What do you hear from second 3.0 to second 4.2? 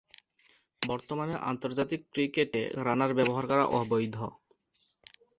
ব্যবহার করা অবৈধ।